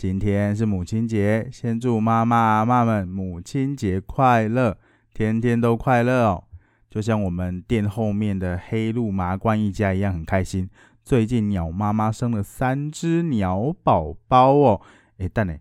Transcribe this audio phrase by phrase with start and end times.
[0.00, 4.78] 今天是母亲节，先祝妈妈阿妈们母亲节快乐，
[5.12, 6.44] 天天都快乐哦！
[6.88, 10.70] 就像我们店后面的黑鹿麻冠一家一样，很开心。
[11.04, 14.80] 最近鸟妈妈生了三只鸟宝宝哦，
[15.18, 15.54] 诶，但呢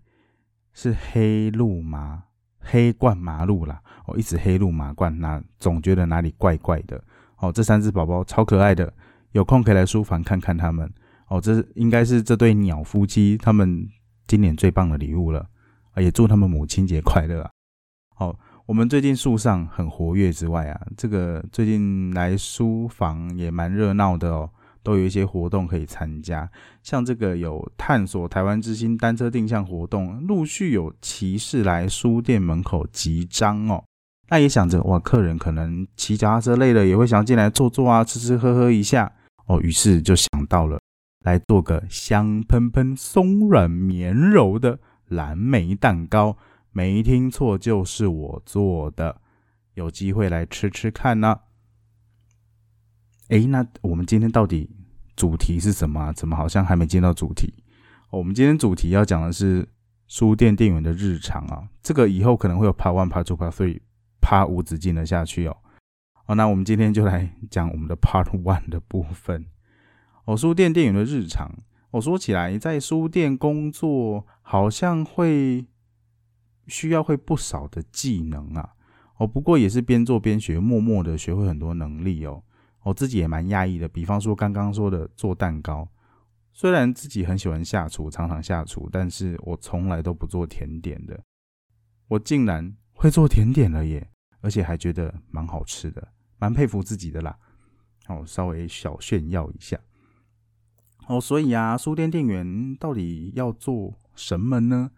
[0.71, 2.23] 是黑鹿麻
[2.61, 7.03] 黑冠麻鹿啦，哦，一直黑鹿麻冠，那总觉得哪里怪怪的
[7.39, 7.51] 哦。
[7.51, 8.93] 这三只宝宝超可爱的，
[9.33, 10.89] 有空可以来书房看看他们
[11.27, 11.41] 哦。
[11.41, 13.85] 这应该是这对鸟夫妻他们。
[14.29, 15.43] 今年最棒的礼物了，
[15.95, 17.49] 也祝他们母亲节快乐啊！
[18.15, 24.47] 好，我们最近树上很活跃之外啊，这个最近来书房也蛮热闹的哦，
[24.83, 26.47] 都有一些活动可以参加，
[26.83, 33.83] 像这个有探索台湾之星单车定向活动，陆续有骑士来书店门口集章哦。
[34.29, 39.11] 那也想着哇，客人可能骑脚踏车累了，也会想进来坐坐啊，吃吃喝喝一下
[39.47, 40.79] 哦，于是就想到了。
[41.21, 46.37] 来做个香喷喷、松软绵柔的蓝莓蛋糕，
[46.71, 49.21] 没听错，就是我做的。
[49.75, 51.39] 有机会来吃吃看呢。
[53.29, 54.69] 哎，那我们今天到底
[55.15, 56.11] 主题是什么？
[56.13, 57.53] 怎么好像还没进到主题？
[58.09, 59.69] 我们今天主题要讲的是
[60.07, 61.69] 书店店员的日常啊。
[61.81, 63.79] 这个以后可能会有 Part One、Part Two、Part Three、
[64.19, 65.55] Part 无止境的下去哦。
[66.25, 69.45] 好，那我们今天就来讲我们的 Part One 的部分。
[70.29, 71.51] 哦，书店店员的日常，
[71.89, 75.65] 我说起来，在书店工作好像会
[76.67, 78.75] 需要会不少的技能啊。
[79.17, 82.43] 哦，不过也是边做边学，默默的学会很多能力哦。
[82.83, 85.89] 我自己也蛮讶异的，比方说刚刚说的做蛋糕，
[86.53, 91.19] 虽然自己很喜欢下厨，常常下厨，但是我从来都不做甜点的，
[92.07, 94.07] 我竟然会做甜点了耶，
[94.41, 96.07] 而且还觉得蛮好吃的，
[96.37, 97.35] 蛮佩服自己的啦。
[98.09, 99.75] 哦，稍微小炫耀一下。
[101.09, 104.91] 哦，所以啊，书店店员到底要做什么呢？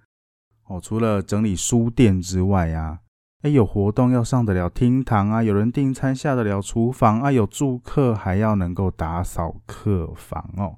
[0.66, 3.00] 哦，除了整理书店之外啊，
[3.44, 10.76] 哎，有活动要上得了厅堂啊，有人订餐下得了厨房啊，有住客还要能够打扫客房哦。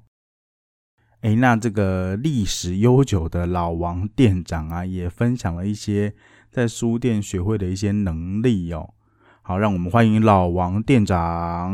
[1.22, 6.14] 哎，那这个历史悠久的老王店长啊，也分享了一些
[6.52, 8.94] 在书店学会的一些能力哦。
[9.42, 11.72] 好，让我们欢迎老王店长。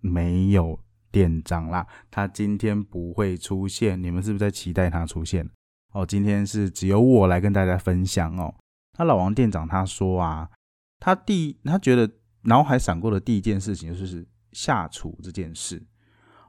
[0.00, 0.80] 没有。
[1.14, 5.48] 店长啦，他今天不会出现，你们是不是在期待他出现？
[5.92, 8.52] 哦，今天是只有我来跟大家分享哦。
[8.98, 10.50] 那老王店长他说啊，
[10.98, 12.10] 他第他觉得
[12.42, 15.80] 脑海闪过的第一件事情就是下厨这件事。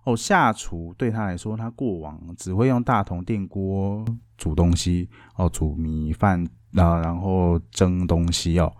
[0.04, 4.04] 哦，下厨对他来说，他过往只会用大铜电锅
[4.36, 6.44] 煮东西，哦，煮米饭
[6.74, 8.76] 啊，然后蒸东西哦。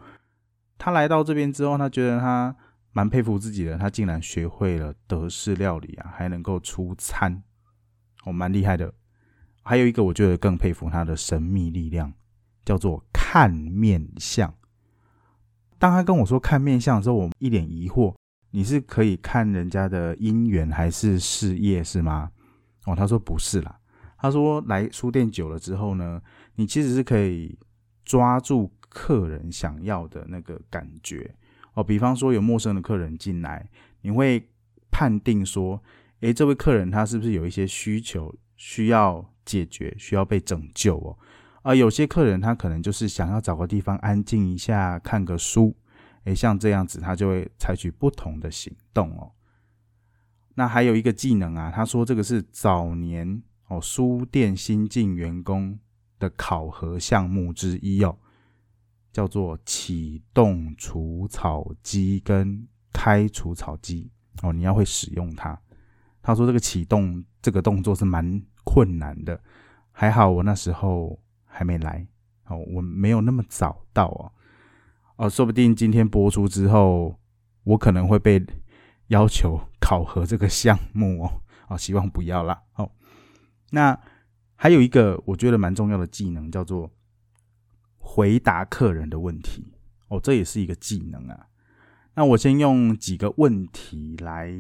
[0.80, 2.56] 他来到这边之后，他觉得他。
[2.96, 7.44] 蛮佩服自己的，他竟然学会了德式料理啊，还能够出餐，
[8.24, 8.94] 哦，蛮厉害的。
[9.64, 12.14] 还有一个，我觉得更佩服他的神秘力量，
[12.64, 14.54] 叫做看面相。
[15.78, 18.16] 当他跟我说看面相的时候，我一脸疑惑：
[18.52, 22.32] 你是可以看人家的姻缘还是事业是吗？
[22.86, 23.78] 哦，他说不是啦。
[24.18, 26.22] 他说来书店久了之后呢，
[26.56, 27.60] 你其实是可以
[28.06, 31.36] 抓住客人想要的那个感觉。
[31.76, 33.70] 哦，比方说有陌生的客人进来，
[34.02, 34.44] 你会
[34.90, 35.82] 判定说，
[36.22, 41.18] 诶，这位客人他是不是有一些需求需要解决，需要被拯救哦？
[41.62, 45.76] 而，有些客人他可能就是想要找个地方安静一下，看个书，
[46.24, 49.32] 诶，像这样子，他就会采取不同的行动哦。
[50.54, 55.78] 那还有一个技能啊，他说这个是早年哦书店新进员工
[56.18, 58.18] 的考核项目之一哦。
[59.16, 65.58] 叫做启动除草机跟开除草机哦，你要会使用它。
[66.22, 69.42] 他说这个启动这个动作是蛮困难的，
[69.94, 72.06] 还好我那时候还没来
[72.48, 74.34] 哦，我没有那么早到哦
[75.16, 77.18] 哦，说不定今天播出之后，
[77.64, 78.46] 我可能会被
[79.08, 82.62] 要求考核这个项目哦哦，希望不要啦。
[82.76, 82.92] 哦。
[83.70, 83.98] 那
[84.58, 86.92] 还有一个我觉得蛮重要的技能叫做。
[88.08, 89.74] 回答客人的问题
[90.10, 91.48] 哦，这也是一个技能啊。
[92.14, 94.54] 那我先用几个问题来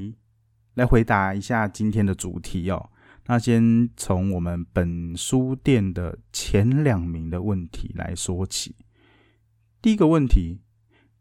[0.74, 2.90] 来回答一下今天的主题哦。
[3.28, 8.76] 那先从我们本书店的前两名的问题来说起。
[9.80, 10.60] 第一个问题，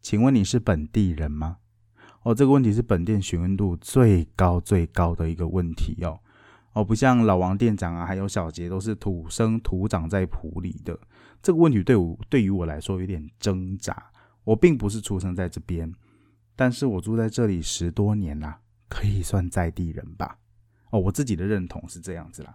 [0.00, 1.58] 请问你是本地人吗？
[2.22, 6.18] 哦，这个问题是本店询问度最高最高的一个问题哦。
[6.74, 10.98] 哦，不像老王店长啊，还有小杰都是土生土长在埔里的。
[11.42, 14.10] 这个问题对我对于我来说有点挣扎。
[14.44, 15.90] 我并不是出生在这边，
[16.54, 18.60] 但是我住在这里十多年啦，
[18.90, 20.36] 可以算在地人吧。
[20.90, 22.54] 哦，我自己的认同是这样子啦。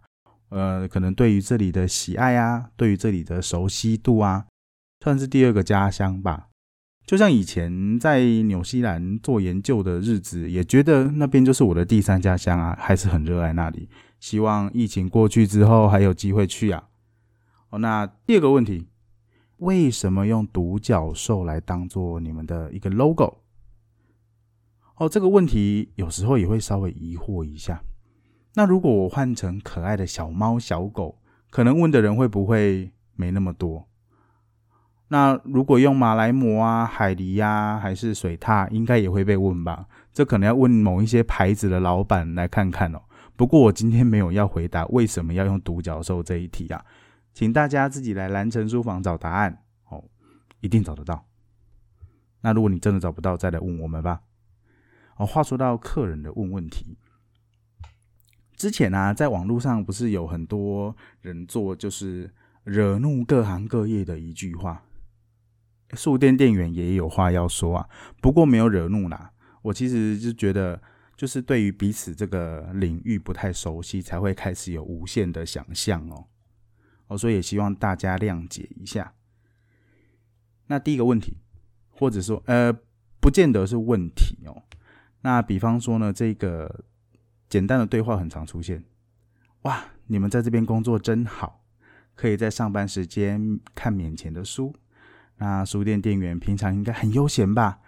[0.50, 4.46] 呃，可能对于这里的喜爱啊，对于这里的熟悉度啊，
[5.04, 6.50] 算是第二个家乡吧。
[7.08, 13.90] 就像以前在纽西兰做研究的日子，也觉得那边就是我的第三家乡啊，还是很热爱那里。
[14.20, 16.90] 希望疫情过去之后还有机会去啊。
[17.70, 18.88] 哦，那第二个问题，
[19.58, 23.38] 为什么用独角兽来当做你们的一个 logo？
[24.96, 27.82] 哦，这个问题有时候也会稍微疑惑一下。
[28.56, 31.20] 那如果我换成可爱的小猫小狗，
[31.50, 33.88] 可能问的人会不会没那么多？
[35.08, 39.88] 那如果用马来貘啊、海狸呀，还是水獭，应该也会被问吧？
[40.12, 43.02] 这可能要问某一些牌子的老板来看看哦。
[43.40, 46.86] 不过我今天没有要回答为什么要用独角兽这一题啊，
[47.34, 50.04] 请大家自己来蓝城书房找答案哦，
[50.60, 51.26] 一定找得到。
[52.42, 54.24] 那如果你真的找不到，再来问我们吧。
[55.16, 56.98] 哦，话说到客人的问问题，
[58.58, 62.30] 之前啊，在网络上不是有很多人做，就是
[62.66, 64.84] 惹怒各行各业的一句话，
[65.94, 67.90] 书店店员也有话要说啊，
[68.22, 69.32] 不过没有惹怒啦。
[69.62, 70.82] 我其实就觉得。
[71.20, 76.28] 就是对于彼此这个领域不太熟悉，才会开始有无限的想象哦。
[77.08, 79.14] 哦，所以也希望大家谅解一下。
[80.68, 81.36] 那第一个问题，
[81.90, 82.72] 或者说呃，
[83.20, 84.64] 不见得是问题哦。
[85.20, 86.86] 那比方说呢，这个
[87.50, 88.86] 简单的对话很常出现。
[89.64, 91.66] 哇，你们在这边工作真好，
[92.16, 94.74] 可以在上班时间看免钱的书。
[95.36, 97.82] 那书店店员平常应该很悠闲吧？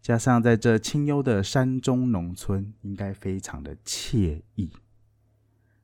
[0.00, 4.70] 加上在这清幽的山中农村，应该非常的惬意。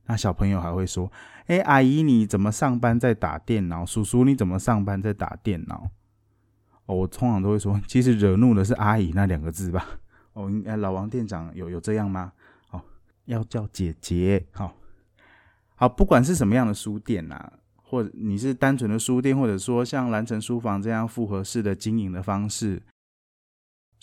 [0.07, 1.11] 那小朋友还会说
[1.47, 3.85] ：“哎，阿姨你怎么上班在打电脑？
[3.85, 5.89] 叔叔你怎么上班在打电脑？”
[6.85, 9.99] 哦，我通常都会说，其实惹怒的是阿姨那两个字吧。
[10.33, 12.31] 哦，应该老王店长有有这样吗？
[12.69, 12.81] 哦，
[13.25, 14.45] 要叫姐姐。
[14.51, 14.75] 好，
[15.75, 17.51] 好，不管是什么样的书店呐，
[17.81, 22.81] 或你是单纯的书店，或者说像蓝城书房这样复合式的经营的方式。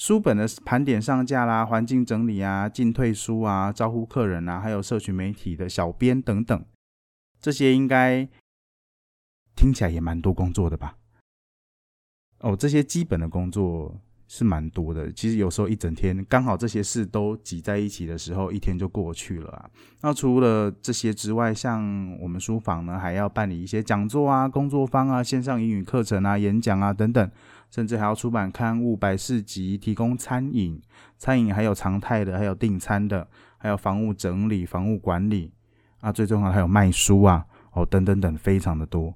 [0.03, 6.65] 书本的盘点上架啦，环境整理啊，进退书啊，招呼客人啊，还有社群媒体的小编等等，
[7.41, 8.29] 这些应该
[9.55, 10.97] 听起来也蛮多工作的吧？
[12.41, 13.97] 哦，这些基本的工作
[14.27, 15.13] 是蛮多的。
[15.13, 19.71] 其实有时候一整天刚好这些事都挤在一起的时候，一天就过去了啊。
[20.01, 27.31] 那除了这些之外，像我们书房呢，还要办理一些讲座啊、工作坊啊、线上英语课程啊、演讲啊等等。
[27.73, 30.79] 甚至还要出版刊物、百事集，提供餐饮，
[31.17, 33.27] 餐饮还有常态的，还有订餐的，
[33.57, 35.51] 还有房屋整理、房屋管理
[36.01, 39.15] 啊，最重要还有卖书啊，哦，等等等，非常的多。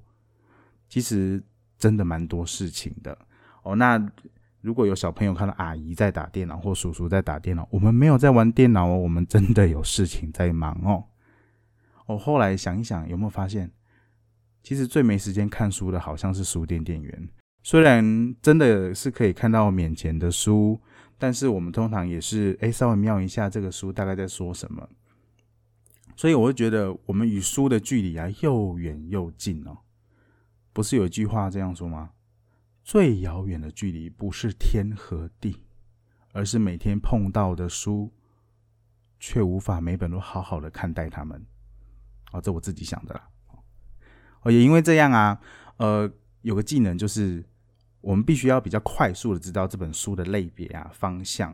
[0.89, 1.43] 其实
[1.77, 3.15] 真的蛮多事情的
[3.61, 3.75] 哦。
[3.75, 4.03] 那
[4.61, 11.03] 如果有小朋友看到阿姨在打电脑或叔叔在打电脑，我们没有在玩电脑哦，我们真的有事情在忙哦。
[12.07, 13.71] 我后来想一想，有没有发现，
[14.63, 17.29] 其实最没时间看书的，好像是书店店员。
[17.67, 20.79] 虽然真的是可以看到面前的书，
[21.17, 24.87] 但是我们通常也是哎稍微瞄一下这个书大概在说什么，
[26.15, 29.79] 所以我会觉得我们与书的距离啊又远又近哦。
[30.71, 32.11] 不是有一句话这样说吗？
[32.85, 35.65] 最遥远的距离不是天和地，
[36.31, 38.13] 而是每天碰到的书，
[39.19, 41.45] 却无法每本都好好的看待它们。
[42.31, 43.27] 哦，这我自己想的啦。
[44.43, 45.41] 哦，也因为这样啊，
[45.75, 46.09] 呃，
[46.43, 47.43] 有个技能就是。
[48.07, 51.53] 我们必须要比较快速的知道这本书的类别啊、方向，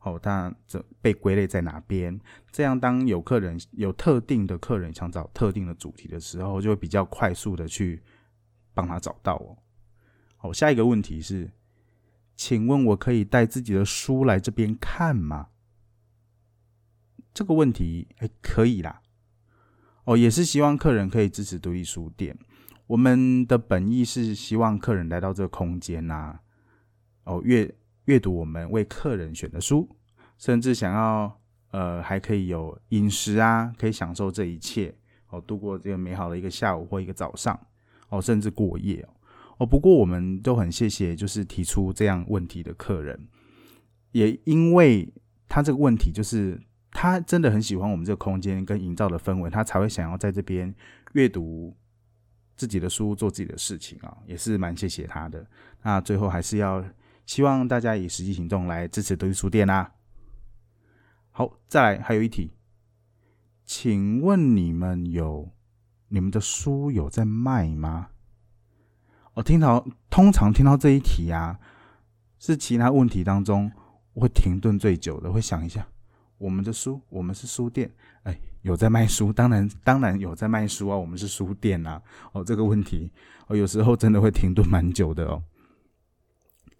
[0.00, 2.20] 哦，它这被归类在哪边？
[2.52, 8.02] 这样当有客人有特定的客人想找特定的主题的时候，就会比较快速的去
[8.74, 9.56] 帮他找到哦。
[10.36, 11.50] 好，下一个问题是，
[12.36, 15.48] 请问我可以带自己的书来这边看吗？
[17.32, 19.00] 这个问题，哎，可以啦。
[20.04, 22.38] 哦，也是希望客人可以支持独立书店。
[22.86, 26.38] 我们的本意是希望客人来到这个空间呐，
[27.24, 27.74] 哦阅
[28.04, 29.88] 阅读我们为客人选的书，
[30.38, 31.40] 甚至想要
[31.72, 34.94] 呃还可以有饮食啊，可以享受这一切
[35.30, 37.58] 哦，度过这个美好的一个下午或一个早上
[38.08, 39.08] 哦，甚至过夜哦。
[39.58, 43.26] 哦，不过我们都很谢谢就是提出这样问题的客人，
[44.12, 45.12] 也因为
[45.48, 46.60] 他这个问题就是
[46.92, 50.72] 他真的很喜欢我们这个空间跟营造的氛围，他才会想要在这边
[51.14, 51.74] 阅读
[52.56, 55.46] 自己的书，做自己的事情啊，也是蛮谢谢他的。
[55.82, 56.84] 那最后还是要
[57.26, 59.92] 希望大家以实际行动来支持独立书店啦。
[61.30, 62.52] 好，再来还有一题，
[63.64, 65.50] 请问你们有
[66.08, 68.08] 你们的书有在卖吗？
[69.34, 71.60] 我听到通常听到这一题啊，
[72.38, 73.70] 是其他问题当中
[74.14, 75.86] 会停顿最久的，会想一下，
[76.38, 77.90] 我们的书，我们是书店，
[78.22, 82.00] 哎，有在卖书，当然当然有在卖书啊，我们是书店啊，
[82.32, 83.10] 哦，这个问题，
[83.46, 85.42] 哦，有时候真的会停顿蛮久的哦。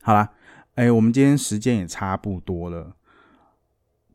[0.02, 0.30] 好啦，
[0.74, 2.96] 哎，我们今天时间也差不多了，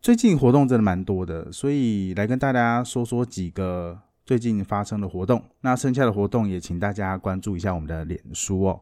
[0.02, 4.00] 最近活动真的蛮多的，所以来跟大家说说几个。
[4.24, 8.80] 最近发生的活动，那剩下的活动也请大家关注一下我们的脸书哦。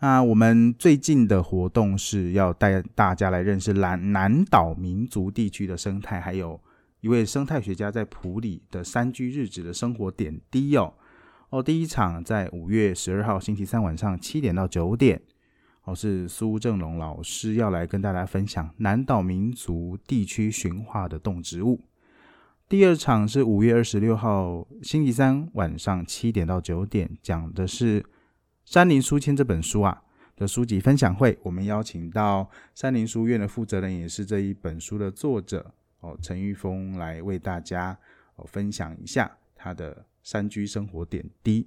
[0.00, 6.60] 那我们最近的活动是要带大家来认识南南岛民族地区的生态，还有
[7.00, 10.94] 一位生态学家在普里的山居日子的生活点滴哦。
[11.50, 15.20] 哦，第一场在五月十二号星期三晚上七点到九点，
[15.82, 21.80] 哦是苏正龙老师要来跟大家分享南岛民族地区驯化的动植物。
[22.68, 28.00] 第二场是五月二十六号星期三晚上七点到九点，讲的是
[28.68, 30.02] 《山林书签》这本书啊
[30.36, 31.38] 的书籍分享会。
[31.42, 37.98] 我们邀请到山林书院的负责人，也是这一本书的作者哦，陈玉峰来为大家
[38.36, 41.66] 哦分享一下他的山居生活点滴。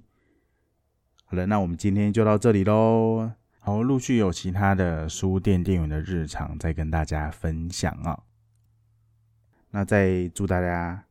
[1.24, 3.32] 好了，那我们今天就到这里喽。
[3.58, 8.22] 好，陆续有其他的书店店员的日常再跟大家分享啊。
[9.72, 11.04] 那再祝大家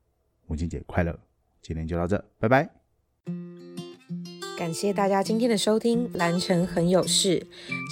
[0.48, 1.20] 母亲节快乐！
[1.62, 2.81] 今天就到这，拜拜。
[4.62, 7.44] 感谢大家今天的收听，蓝城很有事，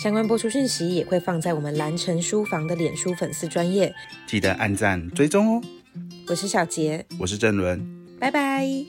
[0.03, 3.91] 相关播出讯息也会放在我们蓝城书房的脸书粉丝专业，
[4.27, 5.61] 记得按赞追踪哦。
[6.27, 7.83] 我是小杰，我是郑伦，
[8.19, 8.85] 拜拜。